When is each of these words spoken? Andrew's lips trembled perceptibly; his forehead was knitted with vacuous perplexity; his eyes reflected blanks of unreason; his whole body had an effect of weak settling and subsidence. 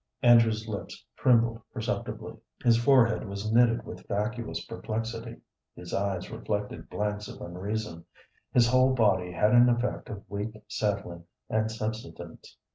Andrew's 0.23 0.67
lips 0.67 1.05
trembled 1.15 1.61
perceptibly; 1.71 2.35
his 2.63 2.75
forehead 2.75 3.23
was 3.27 3.51
knitted 3.53 3.85
with 3.85 4.07
vacuous 4.07 4.65
perplexity; 4.65 5.41
his 5.75 5.93
eyes 5.93 6.31
reflected 6.31 6.89
blanks 6.89 7.27
of 7.27 7.39
unreason; 7.39 8.03
his 8.51 8.65
whole 8.67 8.95
body 8.95 9.31
had 9.31 9.51
an 9.53 9.69
effect 9.69 10.09
of 10.09 10.23
weak 10.27 10.53
settling 10.67 11.25
and 11.51 11.69
subsidence. 11.71 12.57